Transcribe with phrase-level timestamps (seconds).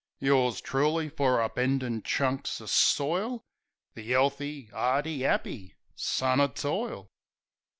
[0.17, 3.45] Yours truly fer upendin' chunks o' soil!
[3.93, 7.07] The 'ealthy, 'ardy, 'appy son o' toil!